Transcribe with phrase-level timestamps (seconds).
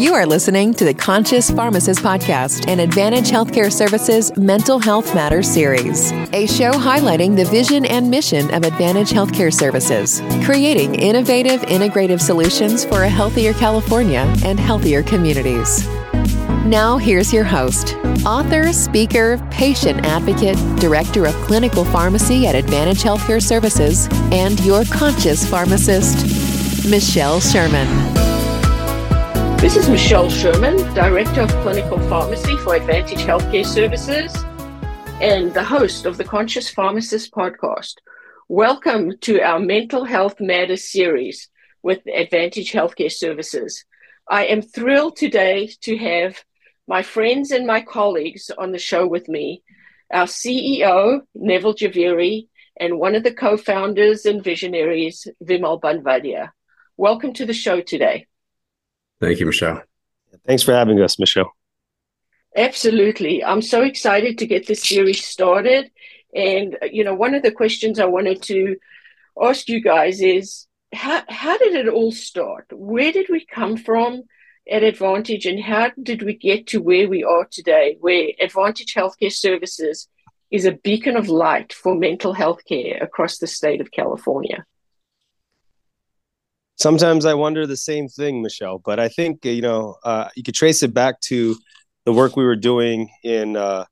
[0.00, 5.46] You are listening to the Conscious Pharmacist Podcast and Advantage Healthcare Services Mental Health Matters
[5.46, 12.18] series, a show highlighting the vision and mission of Advantage Healthcare Services, creating innovative, integrative
[12.18, 15.86] solutions for a healthier California and healthier communities.
[16.64, 17.94] Now, here's your host,
[18.24, 25.46] author, speaker, patient advocate, director of clinical pharmacy at Advantage Healthcare Services, and your conscious
[25.46, 28.29] pharmacist, Michelle Sherman.
[29.60, 34.34] This is Michelle Sherman, Director of Clinical Pharmacy for Advantage Healthcare Services
[35.20, 37.96] and the host of the Conscious Pharmacist podcast.
[38.48, 41.50] Welcome to our Mental Health Matters series
[41.82, 43.84] with Advantage Healthcare Services.
[44.26, 46.42] I am thrilled today to have
[46.88, 49.62] my friends and my colleagues on the show with me,
[50.10, 52.48] our CEO, Neville Javeri,
[52.78, 56.48] and one of the co founders and visionaries, Vimal Banvadia.
[56.96, 58.26] Welcome to the show today.
[59.20, 59.82] Thank you, Michelle.
[60.46, 61.52] Thanks for having us, Michelle.
[62.56, 63.44] Absolutely.
[63.44, 65.90] I'm so excited to get this series started.
[66.34, 68.76] And, you know, one of the questions I wanted to
[69.40, 72.66] ask you guys is how, how did it all start?
[72.72, 74.22] Where did we come from
[74.70, 79.32] at Advantage and how did we get to where we are today, where Advantage Healthcare
[79.32, 80.08] Services
[80.50, 84.64] is a beacon of light for mental health care across the state of California?
[86.80, 88.80] Sometimes I wonder the same thing, Michelle.
[88.84, 91.56] But I think you know uh, you could trace it back to
[92.06, 93.84] the work we were doing in uh,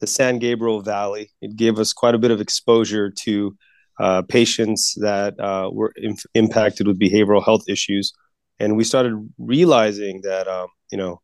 [0.00, 1.30] the San Gabriel Valley.
[1.42, 3.56] It gave us quite a bit of exposure to
[3.98, 5.92] uh, patients that uh, were
[6.34, 8.12] impacted with behavioral health issues,
[8.58, 11.20] and we started realizing that um, you know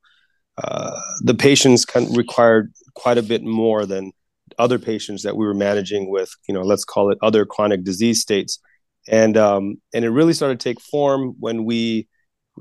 [0.58, 4.12] uh, the patients required quite a bit more than
[4.58, 8.20] other patients that we were managing with you know let's call it other chronic disease
[8.20, 8.58] states
[9.08, 12.08] and um, and it really started to take form when we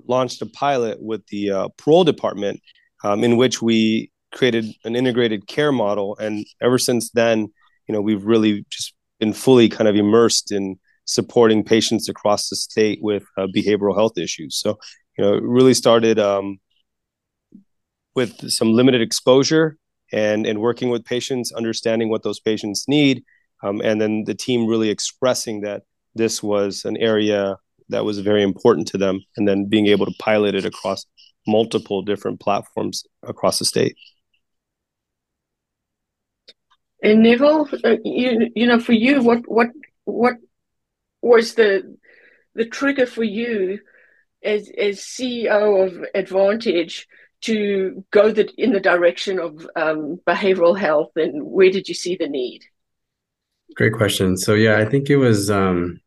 [0.07, 2.61] launched a pilot with the uh, parole department,
[3.03, 6.17] um, in which we created an integrated care model.
[6.17, 7.39] And ever since then,
[7.87, 12.55] you know, we've really just been fully kind of immersed in supporting patients across the
[12.55, 14.57] state with uh, behavioral health issues.
[14.57, 14.77] So,
[15.17, 16.59] you know, it really started um,
[18.15, 19.77] with some limited exposure
[20.13, 23.23] and and working with patients, understanding what those patients need,
[23.63, 25.83] um, and then the team really expressing that
[26.15, 27.57] this was an area
[27.89, 31.05] that was very important to them and then being able to pilot it across
[31.47, 33.95] multiple different platforms across the state
[37.01, 39.69] and Neville, uh, you you know, for you, what what
[40.05, 40.35] what
[41.21, 41.97] was the
[42.53, 43.79] the trigger for you
[44.43, 47.07] as as CEO of Advantage
[47.41, 52.15] to go the, in the direction of um, behavioral health, and where did you see
[52.15, 52.63] the need?
[53.75, 54.35] Great question.
[54.37, 56.01] So yeah, I think it was um,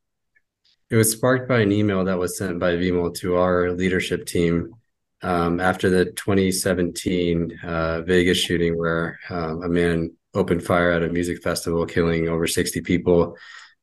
[0.91, 4.75] it was sparked by an email that was sent by Vimal to our leadership team
[5.23, 11.09] um, after the 2017 uh, Vegas shooting, where um, a man opened fire at a
[11.09, 13.37] music festival, killing over 60 people.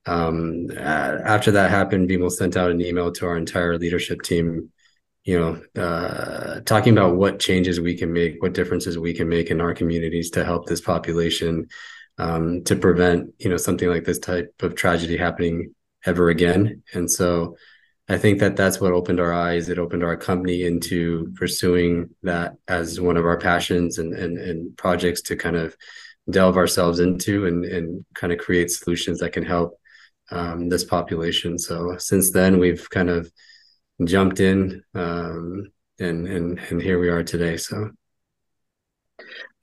[0.06, 4.72] Um, after that happened, Vimal sent out an email to our entire leadership team,
[5.24, 9.50] you know, uh, talking about what changes we can make, what differences we can make
[9.50, 11.68] in our communities to help this population
[12.22, 15.74] um, to prevent you know something like this type of tragedy happening
[16.06, 16.84] ever again.
[16.94, 17.58] And so
[18.08, 19.70] I think that that's what opened our eyes.
[19.70, 24.78] It opened our company into pursuing that as one of our passions and and, and
[24.78, 25.76] projects to kind of
[26.30, 29.80] delve ourselves into and and kind of create solutions that can help
[30.30, 31.58] um, this population.
[31.58, 33.32] So since then, we've kind of
[34.06, 37.58] jumped in, um, and and and here we are today.
[37.58, 37.92] So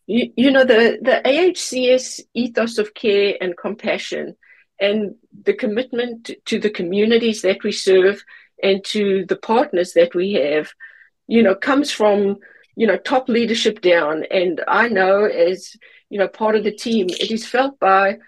[0.09, 4.35] you, you know the the AHCS ethos of care and compassion
[4.81, 5.15] and
[5.45, 8.25] the commitment to the communities that we serve
[8.63, 10.73] and to the partners that we have
[11.27, 12.39] you know comes from
[12.75, 14.25] you know top leadership down.
[14.31, 15.77] And i know as
[16.09, 18.19] you know part of the team it is felt by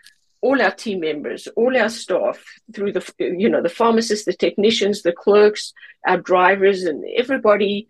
[0.42, 5.02] all our team members all our staff through the you know the pharmacists the technicians
[5.02, 5.72] the clerks
[6.06, 7.88] our drivers and everybody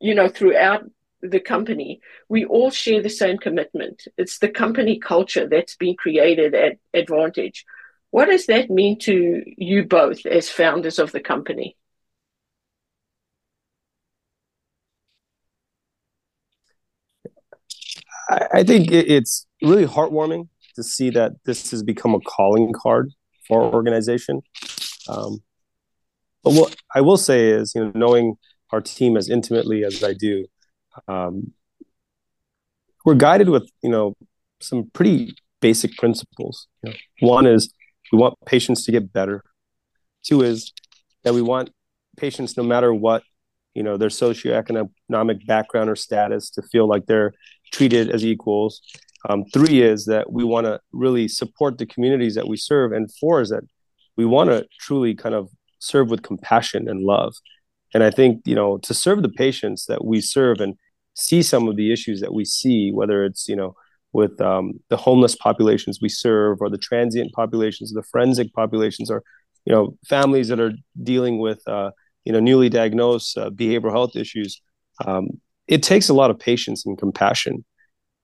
[0.00, 0.84] you know throughout
[1.30, 4.06] the company, we all share the same commitment.
[4.18, 7.64] It's the company culture that's been created at Advantage.
[8.10, 11.76] What does that mean to you both as founders of the company?
[18.30, 23.12] I think it's really heartwarming to see that this has become a calling card
[23.46, 24.42] for our organization.
[25.08, 25.42] Um,
[26.42, 28.36] but what I will say is, you know, knowing
[28.70, 30.46] our team as intimately as I do,
[31.08, 31.52] um,
[33.04, 34.14] we're guided with you know
[34.60, 36.66] some pretty basic principles.
[36.82, 37.72] You know, one is
[38.12, 39.42] we want patients to get better.
[40.22, 40.72] Two is
[41.22, 41.70] that we want
[42.16, 43.22] patients, no matter what
[43.74, 47.32] you know their socioeconomic background or status to feel like they're
[47.72, 48.80] treated as equals
[49.28, 53.12] um, three is that we want to really support the communities that we serve and
[53.20, 53.64] four is that
[54.16, 55.48] we want to truly kind of
[55.78, 57.34] serve with compassion and love
[57.92, 60.76] and i think you know to serve the patients that we serve and
[61.14, 63.74] see some of the issues that we see whether it's you know
[64.12, 69.22] with um, the homeless populations we serve or the transient populations the forensic populations or
[69.64, 70.72] you know families that are
[71.02, 71.90] dealing with uh,
[72.24, 74.60] you know newly diagnosed uh, behavioral health issues
[75.06, 75.28] um,
[75.66, 77.64] it takes a lot of patience and compassion.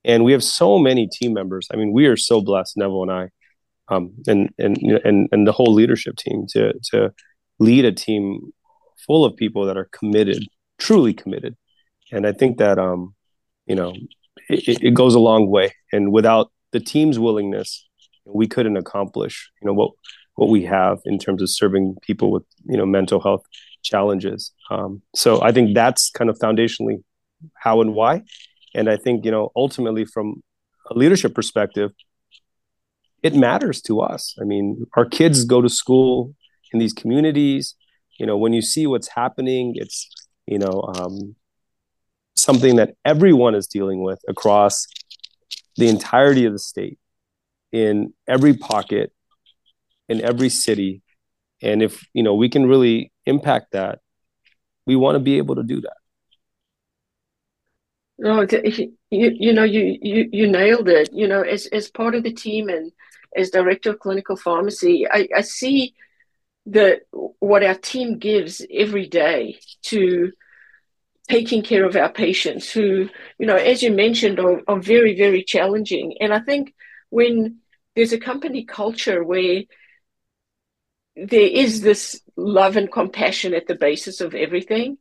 [0.04, 1.68] And we have so many team members.
[1.72, 3.28] I mean we are so blessed neville and i
[3.88, 7.12] um, and and and and the whole leadership team to to
[7.58, 8.52] lead a team
[9.06, 10.46] full of people that are committed
[10.78, 11.56] truly committed
[12.12, 13.14] and i think that um
[13.66, 13.94] you know
[14.48, 17.86] it, it goes a long way and without the team's willingness
[18.24, 19.92] we couldn't accomplish you know what
[20.40, 23.44] what we have in terms of serving people with you know mental health
[23.82, 24.52] challenges.
[24.70, 27.02] Um, so I think that's kind of foundationally
[27.54, 28.22] how and why.
[28.74, 30.42] And I think you know ultimately from
[30.90, 31.90] a leadership perspective,
[33.22, 34.34] it matters to us.
[34.40, 36.34] I mean, our kids go to school
[36.72, 37.74] in these communities.
[38.18, 40.08] You know, when you see what's happening, it's
[40.46, 41.36] you know um,
[42.40, 44.86] something that everyone is dealing with across
[45.76, 46.98] the entirety of the state
[47.72, 49.12] in every pocket
[50.08, 51.02] in every city.
[51.62, 54.00] And if you know we can really impact that
[54.86, 55.96] we want to be able to do that.
[58.18, 61.10] No you, you know you, you you nailed it.
[61.12, 62.92] You know as as part of the team and
[63.36, 65.94] as director of clinical pharmacy i, I see
[66.66, 67.02] that
[67.38, 70.32] what our team gives every day to
[71.30, 75.42] taking care of our patients who you know as you mentioned are, are very very
[75.42, 76.74] challenging and i think
[77.10, 77.56] when
[77.94, 79.62] there's a company culture where
[81.16, 84.98] there is this love and compassion at the basis of everything,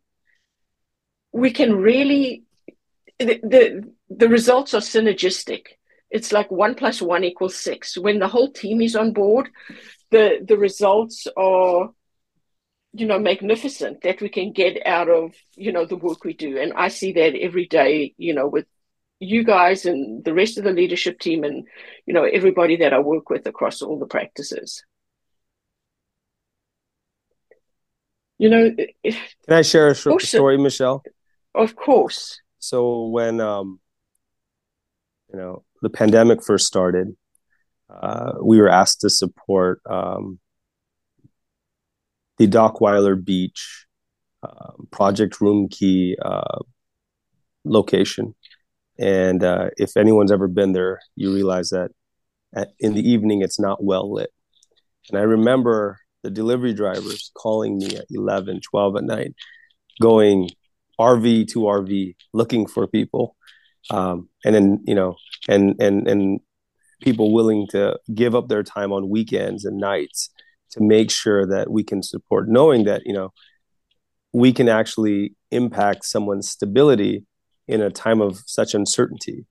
[1.31, 2.43] we can really
[3.19, 5.67] the, the the, results are synergistic.
[6.09, 7.97] It's like one plus one equals six.
[7.97, 9.49] When the whole team is on board,
[10.11, 11.89] the the results are
[12.93, 16.57] you know magnificent that we can get out of you know the work we do.
[16.57, 18.65] And i see that every day you know with
[19.19, 21.67] you guys and the rest of the leadership team and
[22.05, 24.83] you know everybody that i work with across all the practices.
[28.37, 29.15] You know if,
[29.45, 31.03] can i share a short story michelle?
[31.53, 32.41] Of course.
[32.59, 33.79] So when um
[35.31, 37.15] you know the pandemic first started
[37.89, 40.39] uh, we were asked to support um,
[42.39, 43.85] the Dockweiler Beach
[44.41, 46.59] uh, Project Room Key uh,
[47.63, 48.33] location.
[48.97, 51.91] And uh, if anyone's ever been there, you realize that
[52.55, 54.31] at, in the evening it's not well lit.
[55.09, 59.33] And I remember the delivery drivers calling me at 11 12 at night
[60.01, 60.49] going
[60.99, 63.35] rv to rv looking for people
[63.89, 65.15] um, and then you know
[65.47, 66.39] and and and
[67.01, 70.29] people willing to give up their time on weekends and nights
[70.71, 73.31] to make sure that we can support knowing that you know
[74.33, 77.25] we can actually impact someone's stability
[77.67, 79.45] in a time of such uncertainty.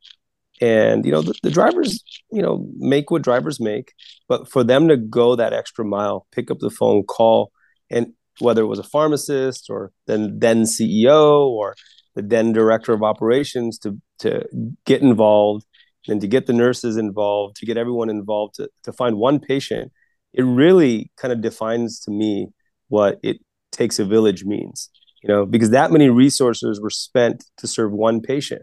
[0.61, 3.93] And you know the, the, drivers you know make what drivers make
[4.29, 7.53] but for them to go that extra mile pick up the phone call
[7.91, 8.09] and
[8.41, 11.77] whether it was a pharmacist or then then ceo or
[12.17, 14.45] the then director of operations to to
[14.85, 15.65] get involved
[16.09, 19.93] and to get the nurses involved to get everyone involved to, to find one patient
[20.39, 22.49] it really kind of defines to me
[22.87, 23.39] what it
[23.73, 24.89] takes a village means
[25.23, 28.63] you know because that many resources were spent to serve one patient.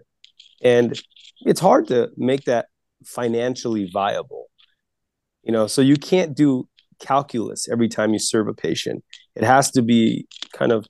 [0.64, 1.00] And
[1.42, 2.68] it's hard to make that
[3.06, 4.48] financially viable
[5.44, 6.68] you know so you can't do
[7.00, 9.04] calculus every time you serve a patient.
[9.36, 10.88] It has to be kind of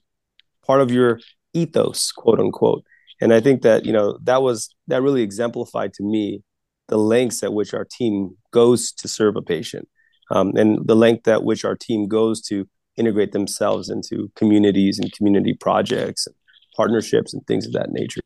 [0.64, 1.20] part of your
[1.52, 2.84] ethos quote unquote.
[3.20, 6.42] And i think that you know that was that really exemplified to me
[6.88, 9.88] the lengths at which our team goes to serve a patient
[10.30, 15.12] um, and the length at which our team goes to integrate themselves into communities and
[15.12, 16.34] community projects and
[16.76, 18.20] partnerships and things of that nature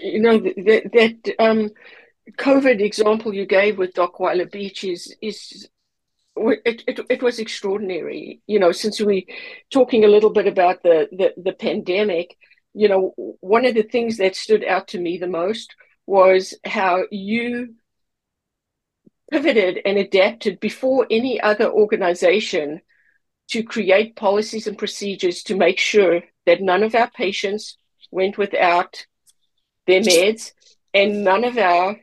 [0.00, 1.70] you know that that um,
[2.38, 5.68] COVID example you gave with Dockweiler Beach is is
[6.36, 8.40] it, it, it was extraordinary.
[8.46, 9.26] You know, since we
[9.70, 12.36] talking a little bit about the, the the pandemic,
[12.74, 15.74] you know, one of the things that stood out to me the most
[16.06, 17.74] was how you
[19.30, 22.80] pivoted and adapted before any other organization
[23.48, 27.78] to create policies and procedures to make sure that none of our patients
[28.10, 29.06] went without
[29.86, 30.52] their meds,
[30.92, 31.96] and none of our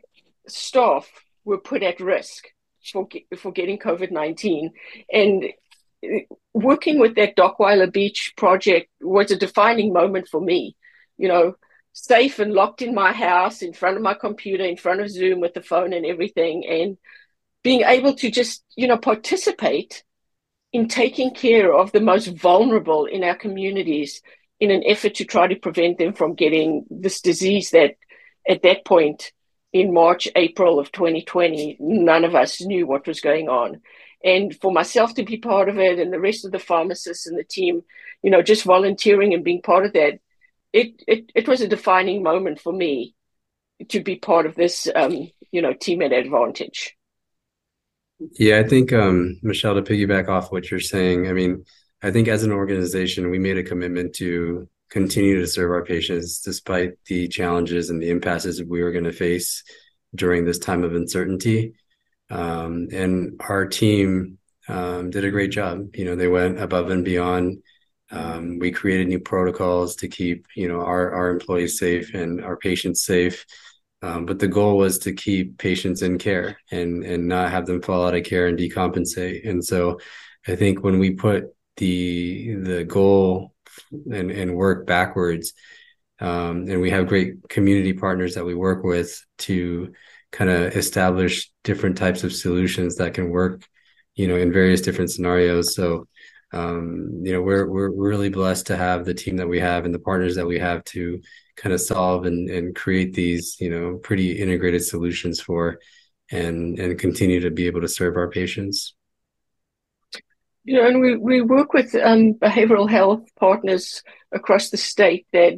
[0.48, 1.10] staff
[1.44, 2.46] were put at risk
[2.92, 4.72] for for getting COVID nineteen.
[5.12, 5.46] And
[6.04, 6.20] uh,
[6.54, 10.76] working with that Dockweiler Beach project was a defining moment for me.
[11.18, 11.56] You know,
[11.94, 15.40] safe and locked in my house, in front of my computer, in front of Zoom
[15.40, 16.98] with the phone and everything, and
[17.64, 20.04] being able to just, you know, participate
[20.74, 24.22] in taking care of the most vulnerable in our communities
[24.60, 27.96] in an effort to try to prevent them from getting this disease that
[28.48, 29.32] at that point
[29.72, 33.82] in March, April of 2020, none of us knew what was going on.
[34.24, 37.38] And for myself to be part of it and the rest of the pharmacists and
[37.38, 37.82] the team,
[38.22, 40.20] you know, just volunteering and being part of that,
[40.74, 43.16] it, it, it was a defining moment for me
[43.90, 46.96] to be part of this, um, you know, team at Advantage.
[48.40, 51.66] Yeah, I think um, Michelle, to piggyback off what you're saying, I mean,
[52.02, 56.40] I think as an organization, we made a commitment to continue to serve our patients
[56.42, 59.64] despite the challenges and the impasses we were going to face
[60.14, 61.74] during this time of uncertainty.
[62.30, 64.38] Um, and our team
[64.68, 65.96] um, did a great job.
[65.96, 67.64] You know, they went above and beyond.
[68.14, 72.58] Um, we created new protocols to keep, you know, our our employees safe and our
[72.58, 73.46] patients safe.
[74.04, 77.82] Um, but the goal was to keep patients in care and and not have them
[77.82, 79.50] fall out of care and decompensate.
[79.50, 80.00] And so,
[80.48, 81.46] I think when we put
[81.78, 83.54] the the goal
[84.12, 85.54] and and work backwards,
[86.20, 89.94] um, and we have great community partners that we work with to
[90.32, 93.66] kind of establish different types of solutions that can work,
[94.16, 95.76] you know, in various different scenarios.
[95.76, 96.08] So
[96.54, 99.94] um, you know, we're we're really blessed to have the team that we have and
[99.94, 101.20] the partners that we have to
[101.56, 105.80] kind of solve and and create these, you know, pretty integrated solutions for
[106.32, 108.94] and and continue to be able to serve our patients.
[110.64, 115.56] You know, and we, we work with um, behavioral health partners across the state that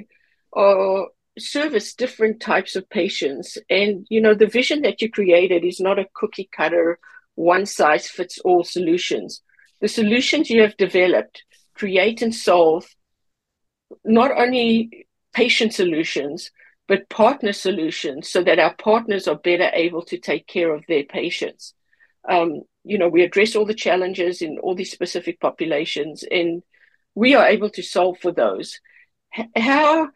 [0.54, 3.60] are service different types of patients.
[3.70, 6.98] And, you know, the vision that you created is not a cookie cutter,
[7.36, 9.44] one size fits all solutions
[9.82, 12.88] the solutions you have developed create and solve
[14.04, 16.52] not only patient solutions,
[16.88, 21.04] but partner solutions so that our partners are better able to take care of their
[21.04, 21.74] patients.
[22.28, 26.64] Um, you know, we address all the challenges in all these specific populations and
[27.16, 28.80] we are able to solve for those.
[29.56, 30.10] How,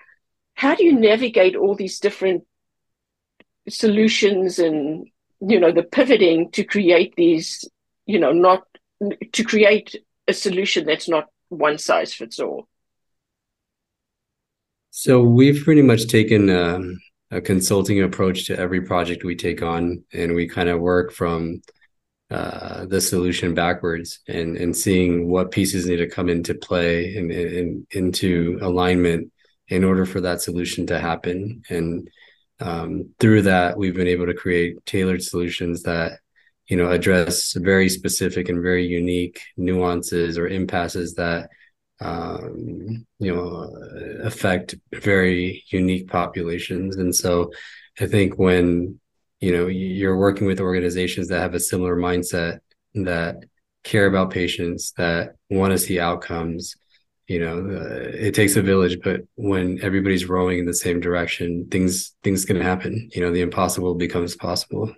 [0.54, 2.44] how do you navigate all these different
[3.68, 5.08] solutions and,
[5.42, 7.66] you know, the pivoting to create these,
[8.06, 8.64] you know, not
[9.32, 9.96] to create
[10.28, 12.68] a solution that's not one size fits all?
[14.92, 17.00] So we've pretty much taken um,
[17.32, 21.62] a consulting approach to every project we take on, and we kind of work from
[22.32, 27.32] uh, the solution backwards and and seeing what pieces need to come into play and,
[27.32, 29.32] and into alignment
[29.68, 31.64] in order for that solution to happen.
[31.70, 32.10] And
[32.60, 36.20] um, through that, we've been able to create tailored solutions that
[36.70, 41.50] you know address very specific and very unique nuances or impasses that
[42.02, 43.70] um, you know
[44.24, 46.98] affect very unique populations.
[46.98, 47.52] And so
[48.00, 49.00] i think when
[49.42, 52.60] you know you're working with organizations that have a similar mindset
[52.96, 53.36] that
[53.84, 56.76] care about patients that want to see outcomes
[57.28, 61.68] you know uh, it takes a village but when everybody's rowing in the same direction
[61.70, 63.10] things things can happen.
[63.14, 64.94] You know the impossible becomes possible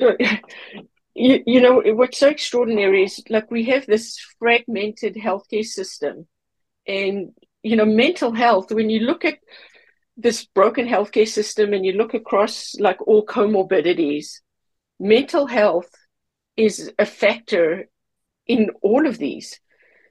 [1.14, 6.26] you, you know what's so extraordinary is like we have this fragmented healthcare system.
[6.86, 7.30] And
[7.62, 9.38] you know mental health when you look at
[10.16, 14.40] this broken healthcare system and you look across like all comorbidities
[14.98, 15.90] mental health
[16.56, 17.88] is a factor
[18.46, 19.58] in all of these.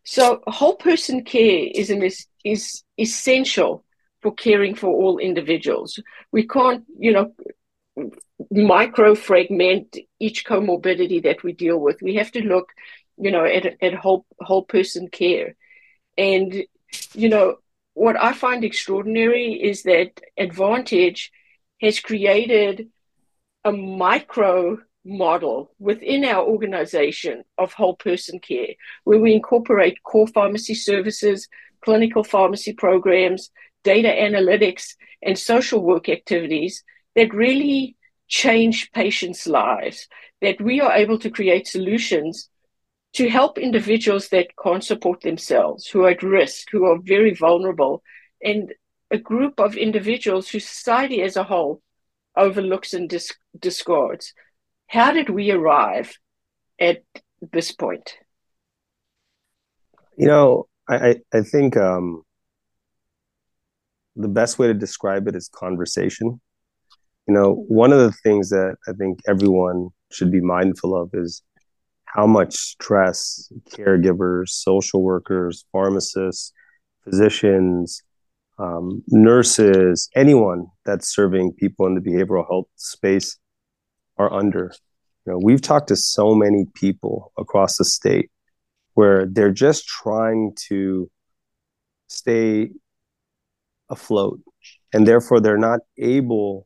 [0.03, 3.85] So whole person care is an, is, is essential
[4.21, 5.99] for caring for all individuals.
[6.31, 7.33] We can't you know
[8.51, 12.01] micro fragment each comorbidity that we deal with.
[12.01, 12.69] We have to look,
[13.17, 15.55] you know, at, at whole whole person care.
[16.17, 16.63] And,
[17.13, 17.57] you know,
[17.93, 21.31] what I find extraordinary is that Advantage
[21.81, 22.89] has created
[23.63, 30.75] a micro model within our organization of whole person care, where we incorporate core pharmacy
[30.75, 31.47] services,
[31.81, 33.49] clinical pharmacy programs,
[33.83, 36.83] data analytics, and social work activities
[37.19, 37.97] that really
[38.29, 40.07] change patients' lives,
[40.41, 42.49] that we are able to create solutions
[43.11, 48.01] to help individuals that can't support themselves, who are at risk, who are very vulnerable,
[48.41, 48.73] and
[49.11, 51.81] a group of individuals who society as a whole
[52.37, 54.33] overlooks and dis- discards.
[54.87, 56.17] How did we arrive
[56.79, 57.03] at
[57.51, 58.15] this point?
[60.17, 62.23] You know, I, I think um,
[64.15, 66.39] the best way to describe it is conversation
[67.29, 71.43] you know, one of the things that I think everyone should be mindful of is
[72.05, 76.51] how much stress caregivers, social workers, pharmacists,
[77.03, 78.01] physicians,
[78.57, 83.37] um, nurses, anyone that's serving people in the behavioral health space
[84.17, 84.73] are under.
[85.27, 88.31] You know, we've talked to so many people across the state
[88.95, 91.11] where they're just trying to
[92.07, 92.71] stay
[93.87, 94.41] afloat
[94.91, 96.65] and therefore they're not able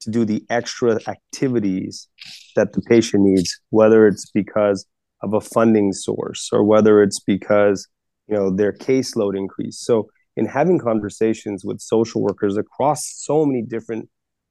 [0.00, 2.08] to do the extra activities
[2.56, 4.86] that the patient needs whether it's because
[5.22, 7.88] of a funding source or whether it's because
[8.28, 9.84] you know their caseload increased.
[9.84, 14.08] So in having conversations with social workers across so many different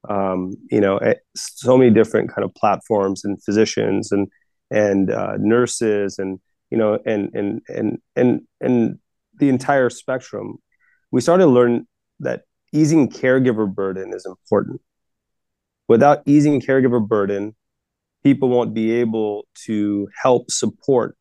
[0.08, 4.28] um, you know eh, so many different kind of platforms and physicians and
[4.70, 6.38] and uh, nurses and
[6.70, 8.98] you know and and and and and
[9.38, 10.58] the entire spectrum
[11.10, 11.86] we started to learn
[12.20, 12.42] that
[12.72, 14.80] easing caregiver burden is important
[15.90, 17.52] without easing caregiver burden
[18.22, 21.16] people won't be able to help support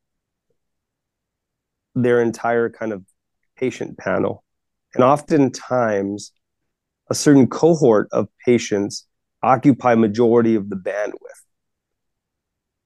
[1.96, 3.04] their entire kind of
[3.56, 4.44] patient panel.
[4.94, 6.32] And oftentimes
[7.10, 9.08] a certain cohort of patients
[9.42, 11.42] occupy majority of the bandwidth.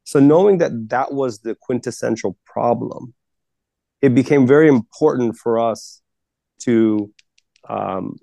[0.06, 3.14] So knowing that that was the quintessential problem
[4.02, 6.02] it became very important for us
[6.60, 7.12] to
[7.68, 8.16] um,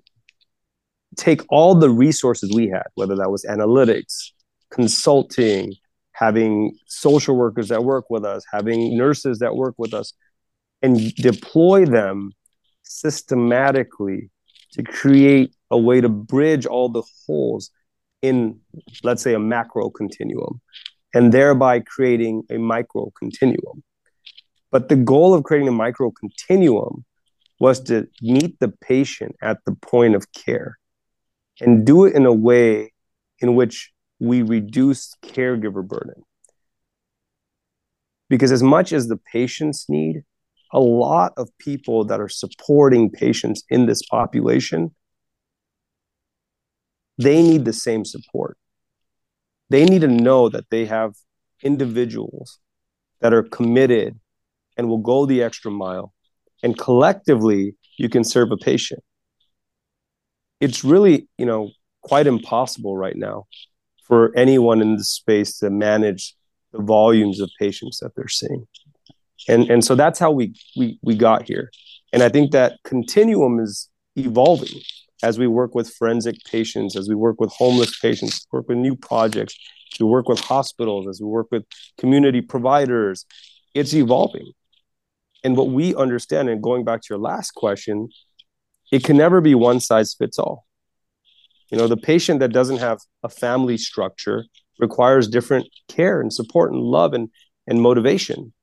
[1.21, 4.31] take all the resources we had whether that was analytics
[4.71, 5.73] consulting
[6.13, 10.13] having social workers that work with us having nurses that work with us
[10.81, 12.31] and deploy them
[12.83, 14.29] systematically
[14.73, 17.71] to create a way to bridge all the holes
[18.21, 18.59] in,
[19.03, 20.61] let's say, a macro continuum,
[21.13, 23.83] and thereby creating a micro continuum.
[24.71, 27.05] But the goal of creating a micro continuum
[27.59, 30.77] was to meet the patient at the point of care
[31.61, 32.91] and do it in a way
[33.39, 36.23] in which we reduce caregiver burden.
[38.29, 40.23] Because as much as the patients need,
[40.73, 44.91] a lot of people that are supporting patients in this population
[47.17, 48.57] they need the same support.
[49.69, 51.13] They need to know that they have
[51.63, 52.59] individuals
[53.19, 54.19] that are committed
[54.75, 56.13] and will go the extra mile.
[56.63, 59.03] And collectively you can serve a patient
[60.61, 61.71] it's really you know
[62.01, 63.45] quite impossible right now
[64.07, 66.35] for anyone in the space to manage
[66.71, 68.65] the volumes of patients that they're seeing.
[69.49, 71.71] And and so that's how we we we got here.
[72.13, 74.81] And i think that continuum is evolving
[75.23, 78.95] as we work with forensic patients as we work with homeless patients work with new
[78.95, 79.55] projects
[79.99, 81.65] we work with hospitals as we work with
[81.97, 83.25] community providers.
[83.73, 84.51] It's evolving.
[85.43, 88.09] And what we understand and going back to your last question
[88.91, 90.65] it can never be one size fits all.
[91.69, 94.45] You know the patient that doesn't have a family structure
[94.79, 97.29] requires different care and support and love and
[97.67, 98.53] and motivation.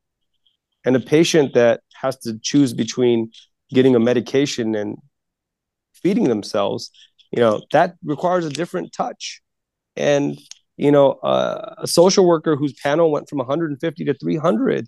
[0.85, 3.31] And a patient that has to choose between
[3.71, 4.97] getting a medication and
[5.93, 6.91] feeding themselves
[7.31, 9.43] you know that requires a different touch.
[9.97, 10.39] And
[10.77, 14.87] you know uh, a social worker whose panel went from 150 to 300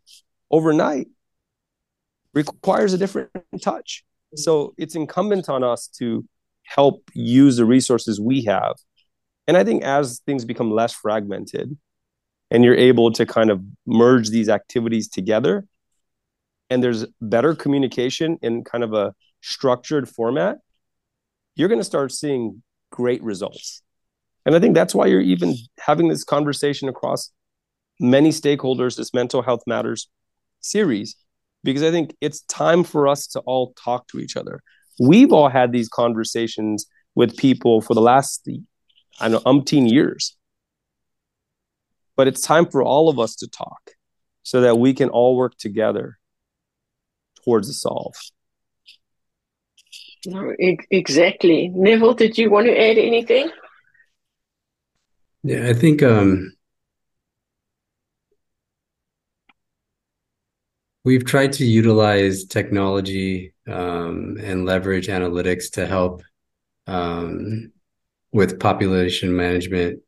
[0.51, 1.09] overnight
[2.33, 6.25] requires a different touch so it's incumbent on us to
[6.65, 8.77] help use the resources we have
[9.47, 11.77] and i think as things become less fragmented
[12.51, 15.65] and you're able to kind of merge these activities together
[16.71, 19.13] and there's better communication in kind of a
[19.43, 20.59] structured format,
[21.57, 23.83] you're going to start seeing great results.
[24.47, 27.31] And I think that's why you're even having this conversation across
[27.99, 30.09] many stakeholders, this mental health matters
[30.61, 31.17] series,
[31.63, 34.63] because I think it's time for us to all talk to each other.
[34.99, 38.49] We've all had these conversations with people for the last,
[39.21, 40.37] I don't know, umpteen years.
[42.17, 43.93] But it's time for all of us to talk
[44.43, 46.19] so that we can all work together
[47.45, 48.15] towards a solve.
[50.27, 51.69] No, exactly.
[51.75, 53.51] Neville, did you want to add anything?
[55.43, 56.53] Yeah, I think um,
[61.05, 66.23] we've tried to utilize technology um, and leverage analytics to help
[66.87, 67.73] um,
[68.33, 70.01] with population management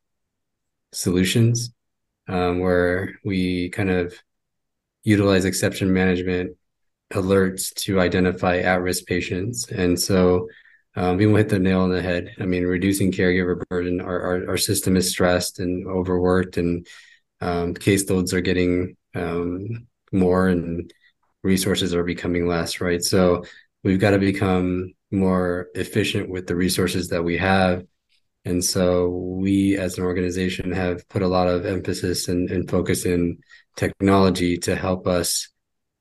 [0.92, 1.72] solutions,
[2.28, 4.14] um, where we kind of
[5.04, 6.56] utilize exception management
[7.12, 9.68] alerts to identify at-risk patients.
[9.70, 10.48] And so
[10.94, 12.34] um, we hit the nail on the head.
[12.38, 14.00] I mean, reducing caregiver burden.
[14.00, 16.86] Our, our, our system is stressed and overworked, and
[17.40, 20.92] um, caseloads are getting um, more, and
[21.42, 22.80] resources are becoming less.
[22.80, 23.02] Right.
[23.02, 23.44] So
[23.82, 27.84] we've got to become more efficient with the resources that we have,
[28.44, 33.04] And so we as an organization have put a lot of emphasis and, and focus
[33.04, 33.38] in
[33.76, 35.48] technology to help us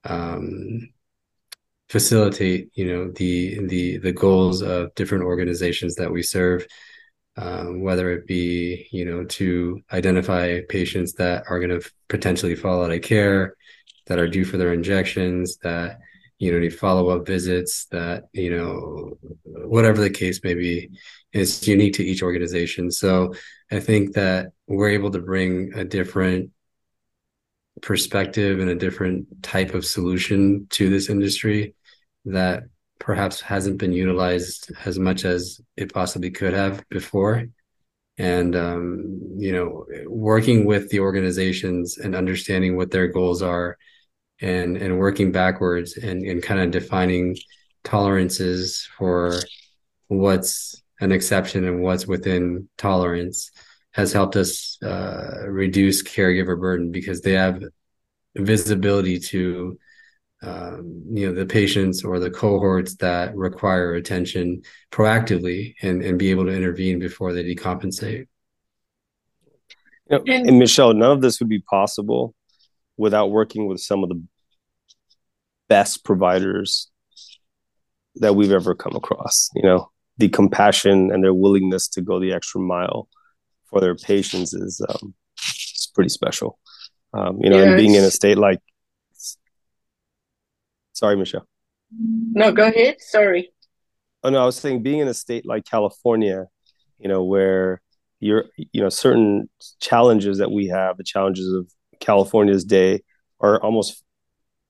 [0.03, 0.89] um,
[1.89, 6.65] facilitate, you know, the the the goals of different organizations that we serve,
[7.37, 12.83] um, whether it be, you know, to identify patients that are going to potentially fall
[12.83, 13.55] out of care,
[14.11, 15.99] that are due for their injections, that
[16.37, 20.89] you know need follow up visits, that you know, whatever the case may be
[21.31, 22.91] is unique to each organization.
[22.91, 23.33] So
[23.71, 26.49] I think that we're able to bring a different
[27.81, 31.73] perspective and a different type of solution to this industry
[32.25, 32.63] that
[32.99, 37.45] perhaps hasn't been utilized as much as it possibly could have before
[38.17, 43.77] and um, you know working with the organizations and understanding what their goals are
[44.41, 47.37] and and working backwards and, and kind of defining
[47.83, 49.39] tolerances for
[50.07, 53.51] what's an exception and what's within tolerance
[53.91, 57.61] has helped us uh, reduce caregiver burden because they have
[58.35, 59.77] visibility to
[60.43, 66.31] um, you know the patients or the cohorts that require attention proactively and, and be
[66.31, 68.27] able to intervene before they decompensate.
[70.09, 72.33] You know, and michelle none of this would be possible
[72.97, 74.21] without working with some of the
[75.69, 76.89] best providers
[78.15, 82.33] that we've ever come across you know the compassion and their willingness to go the
[82.33, 83.07] extra mile
[83.71, 86.59] for their patients is um, it's pretty special.
[87.13, 87.67] Um, you know, yes.
[87.67, 88.59] and being in a state like,
[90.93, 91.47] sorry, Michelle.
[91.91, 92.97] No, go ahead.
[92.99, 93.51] Sorry.
[94.23, 96.45] Oh no, I was saying being in a state like California,
[96.99, 97.81] you know, where
[98.19, 99.49] you're, you know, certain
[99.79, 101.67] challenges that we have, the challenges of
[102.01, 103.01] California's day,
[103.39, 104.03] are almost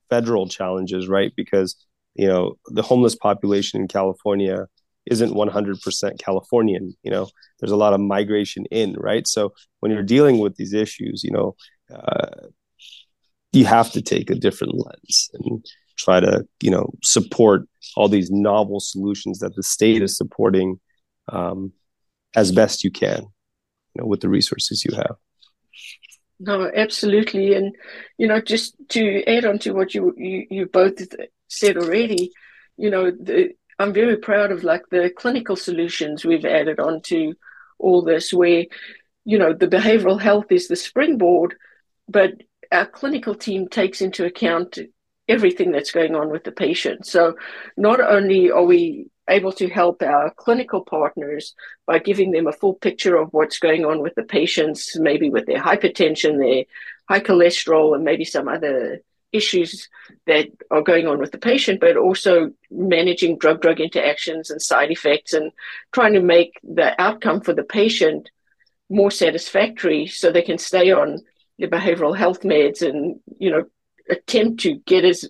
[0.08, 1.32] federal challenges, right?
[1.36, 1.76] Because
[2.14, 4.66] you know the homeless population in California
[5.06, 6.94] isn't 100% Californian.
[7.02, 9.26] You know, there's a lot of migration in, right?
[9.26, 11.56] So when you're dealing with these issues, you know,
[11.92, 12.48] uh,
[13.52, 15.64] you have to take a different lens and
[15.96, 20.80] try to, you know, support all these novel solutions that the state is supporting
[21.28, 21.72] um,
[22.34, 23.20] as best you can,
[23.94, 25.16] you know, with the resources you have.
[26.44, 27.76] No, absolutely, and
[28.18, 30.94] you know, just to add on to what you you, you both
[31.48, 32.32] said already,
[32.76, 37.34] you know, the I'm very proud of like the clinical solutions we've added onto
[37.78, 38.64] all this, where
[39.24, 41.54] you know the behavioral health is the springboard,
[42.08, 42.32] but
[42.72, 44.78] our clinical team takes into account
[45.28, 47.06] everything that's going on with the patient.
[47.06, 47.36] So
[47.76, 51.54] not only are we able to help our clinical partners
[51.86, 55.46] by giving them a full picture of what's going on with the patients, maybe with
[55.46, 56.64] their hypertension, their
[57.08, 59.00] high cholesterol, and maybe some other
[59.32, 59.88] issues
[60.26, 64.90] that are going on with the patient, but also managing drug drug interactions and side
[64.90, 65.52] effects and
[65.92, 68.30] trying to make the outcome for the patient
[68.90, 71.18] more satisfactory so they can stay on
[71.58, 73.64] the behavioral health meds and, you know,
[74.10, 75.28] attempt to get as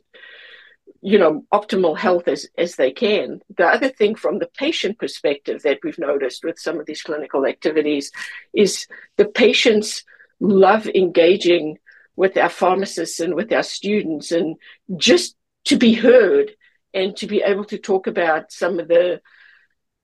[1.00, 5.62] you know optimal health as as they can the other thing from the patient perspective
[5.62, 8.10] that we've noticed with some of these clinical activities
[8.52, 10.04] is the patients
[10.40, 11.78] love engaging
[12.16, 14.56] with our pharmacists and with our students and
[14.96, 16.52] just to be heard
[16.92, 19.20] and to be able to talk about some of the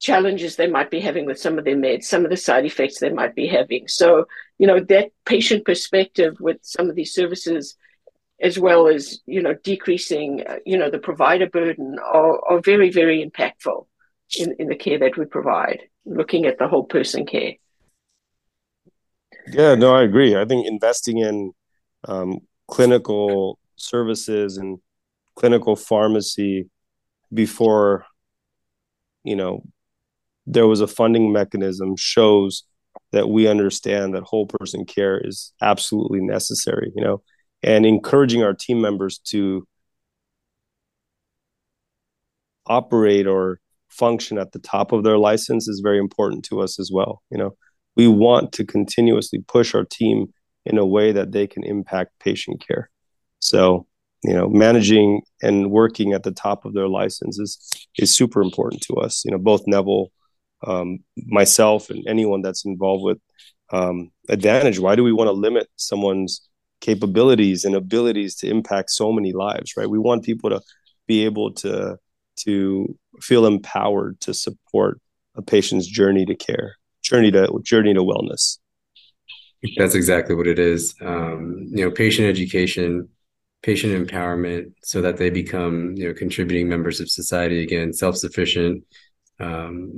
[0.00, 3.00] challenges they might be having with some of their meds, some of the side effects
[3.00, 3.88] they might be having.
[3.88, 4.26] So,
[4.58, 7.76] you know, that patient perspective with some of these services,
[8.40, 12.90] as well as, you know, decreasing, uh, you know, the provider burden are, are very,
[12.90, 13.86] very impactful
[14.38, 17.54] in, in the care that we provide, looking at the whole person care.
[19.48, 20.36] Yeah, no, I agree.
[20.36, 21.52] I think investing in
[22.04, 24.78] um, clinical services and
[25.34, 26.68] clinical pharmacy
[27.32, 28.04] before
[29.24, 29.62] you know
[30.46, 32.64] there was a funding mechanism shows
[33.12, 37.22] that we understand that whole person care is absolutely necessary you know
[37.62, 39.66] and encouraging our team members to
[42.66, 46.90] operate or function at the top of their license is very important to us as
[46.92, 47.56] well you know
[47.96, 50.32] we want to continuously push our team
[50.64, 52.90] in a way that they can impact patient care.
[53.40, 53.86] So,
[54.22, 58.82] you know, managing and working at the top of their license is, is super important
[58.82, 59.24] to us.
[59.24, 60.12] You know, both Neville,
[60.66, 63.18] um, myself, and anyone that's involved with
[63.70, 64.78] um, Advantage.
[64.78, 66.47] Why do we want to limit someone's
[66.80, 69.74] capabilities and abilities to impact so many lives?
[69.76, 69.88] Right?
[69.88, 70.60] We want people to
[71.06, 71.98] be able to
[72.40, 75.00] to feel empowered to support
[75.34, 78.58] a patient's journey to care, journey to journey to wellness.
[79.76, 80.94] That's exactly what it is.
[81.00, 83.08] Um, you know, patient education,
[83.62, 88.84] patient empowerment, so that they become you know contributing members of society again, self sufficient,
[89.40, 89.90] um,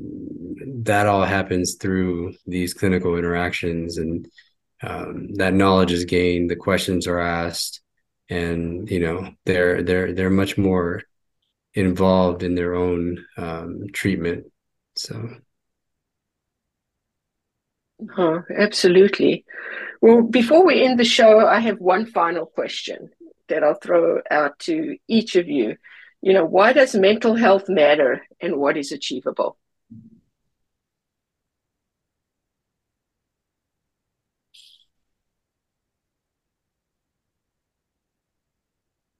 [0.83, 4.29] that all happens through these clinical interactions and
[4.83, 7.81] um, that knowledge is gained the questions are asked
[8.29, 11.03] and you know they're they're they're much more
[11.75, 14.47] involved in their own um, treatment
[14.97, 15.31] so
[18.16, 19.45] Oh, absolutely.
[20.01, 23.11] Well, before we end the show, I have one final question
[23.49, 25.77] that I'll throw out to each of you.
[26.23, 29.59] You know, why does mental health matter and what is achievable?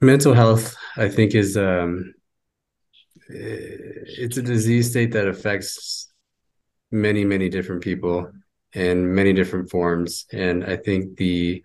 [0.01, 2.13] Mental health i think is um
[3.29, 6.11] it's a disease state that affects
[6.91, 8.31] many many different people
[8.73, 10.27] in many different forms.
[10.33, 11.65] And i think the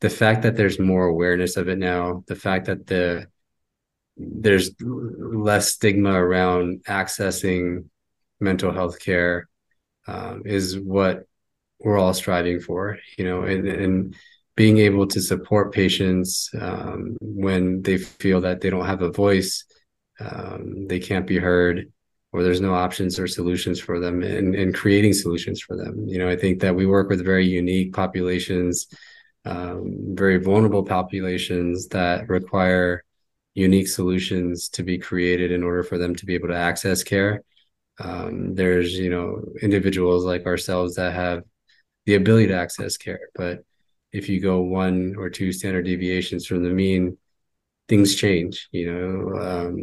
[0.00, 3.26] the fact that there's more awareness of it now the fact that the
[4.16, 7.84] there's less stigma around accessing
[8.40, 9.48] mental health care
[10.06, 11.24] um, is what
[11.80, 14.14] we're all striving for you know and, and
[14.56, 19.64] being able to support patients um, when they feel that they don't have a voice
[20.18, 21.92] um, they can't be heard
[22.32, 26.06] or there's no options or solutions for them and, and creating solutions for them.
[26.06, 28.86] You know i think that we work with very unique populations
[29.46, 33.04] um, very vulnerable populations that require
[33.54, 37.42] unique solutions to be created in order for them to be able to access care.
[37.98, 41.44] Um, there's you know individuals like ourselves that have
[42.04, 43.64] the ability to access care but
[44.16, 47.16] if you go one or two standard deviations from the mean
[47.88, 49.76] things change you know um,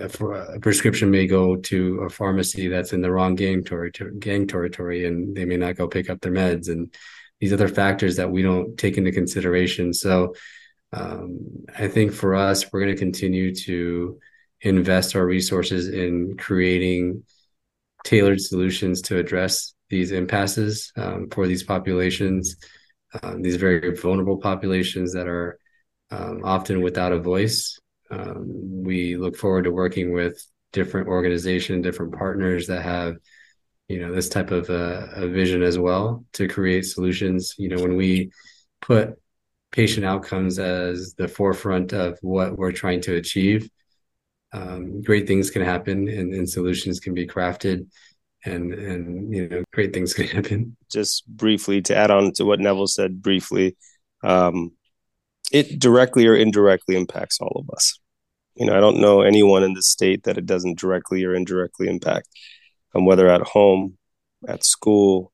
[0.00, 5.06] a, prescription may go to a pharmacy that's in the wrong gang territory gang territory
[5.06, 6.94] and they may not go pick up their meds and
[7.40, 9.92] these other factors that we don't take into consideration.
[9.92, 10.34] So
[10.92, 14.18] um, i think for us we're going to continue to
[14.60, 17.22] invest our resources in creating
[18.04, 22.56] tailored solutions to address these impasses um, for these populations
[23.22, 25.58] um, these very vulnerable populations that are
[26.10, 27.78] um, often without a voice.
[28.10, 30.40] Um, we look forward to working with
[30.72, 33.16] different organizations, different partners that have,
[33.88, 37.54] you know, this type of a, a vision as well to create solutions.
[37.58, 38.30] You know, when we
[38.80, 39.20] put
[39.72, 43.68] patient outcomes as the forefront of what we're trying to achieve,
[44.52, 47.86] um, great things can happen and, and solutions can be crafted
[48.46, 50.76] and and you know great things can happen.
[50.90, 53.76] Just briefly to add on to what neville said briefly
[54.24, 54.72] um,
[55.52, 57.98] it directly or indirectly impacts all of us.
[58.54, 61.88] You know i don't know anyone in the state that it doesn't directly or indirectly
[61.88, 62.28] impact
[62.94, 63.98] um, whether at home
[64.48, 65.32] at school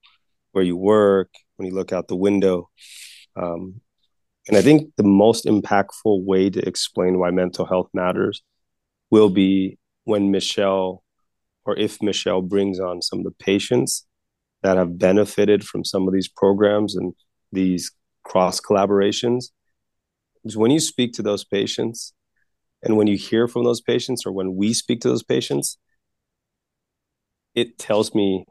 [0.53, 2.69] where you work when you look out the window.
[3.37, 3.81] Um,
[4.49, 8.43] and i think the most impactful way to explain why mental health matters
[9.11, 11.03] will be when michelle
[11.65, 14.07] or if Michelle brings on some of the patients
[14.63, 17.15] that have benefited from some of these programs and
[17.53, 17.93] these
[18.25, 19.47] cross collaborations,
[20.45, 22.15] is when you speak to those patients
[22.83, 25.79] and when you hear from those patients or when we speak to those patients,
[27.55, 28.45] it tells me